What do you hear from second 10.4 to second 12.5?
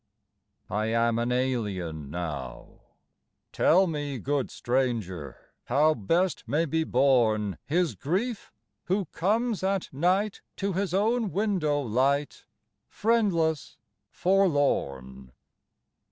To his own window light